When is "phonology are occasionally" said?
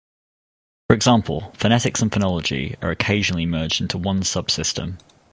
2.11-3.45